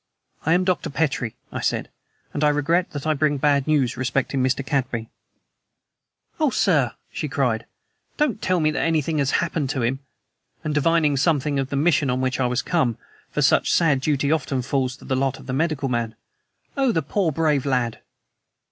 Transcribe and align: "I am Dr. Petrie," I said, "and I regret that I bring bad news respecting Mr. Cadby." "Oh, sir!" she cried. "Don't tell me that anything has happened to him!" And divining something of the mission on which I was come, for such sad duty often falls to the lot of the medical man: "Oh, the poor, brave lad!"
"I 0.47 0.53
am 0.53 0.63
Dr. 0.63 0.89
Petrie," 0.89 1.35
I 1.51 1.59
said, 1.61 1.87
"and 2.33 2.43
I 2.43 2.49
regret 2.49 2.89
that 2.89 3.05
I 3.05 3.13
bring 3.13 3.37
bad 3.37 3.67
news 3.67 3.97
respecting 3.97 4.41
Mr. 4.41 4.65
Cadby." 4.65 5.11
"Oh, 6.39 6.49
sir!" 6.49 6.93
she 7.11 7.27
cried. 7.29 7.67
"Don't 8.17 8.41
tell 8.41 8.59
me 8.59 8.71
that 8.71 8.81
anything 8.81 9.19
has 9.19 9.29
happened 9.29 9.69
to 9.69 9.83
him!" 9.83 9.99
And 10.63 10.73
divining 10.73 11.17
something 11.17 11.59
of 11.59 11.69
the 11.69 11.75
mission 11.75 12.09
on 12.09 12.19
which 12.19 12.39
I 12.39 12.47
was 12.47 12.63
come, 12.63 12.97
for 13.29 13.43
such 13.43 13.71
sad 13.71 14.01
duty 14.01 14.31
often 14.31 14.63
falls 14.63 14.97
to 14.97 15.05
the 15.05 15.15
lot 15.15 15.37
of 15.37 15.45
the 15.45 15.53
medical 15.53 15.87
man: 15.87 16.15
"Oh, 16.75 16.91
the 16.91 17.03
poor, 17.03 17.31
brave 17.31 17.67
lad!" 17.67 17.99